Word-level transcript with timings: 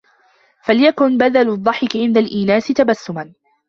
فَلْيَكُنْ 0.63 1.17
بَدَلُ 1.17 1.49
الضَّحِكِ 1.49 1.95
عِنْدَ 1.97 2.17
الْإِينَاسِ 2.17 2.67
تَبَسُّمًا 2.67 3.33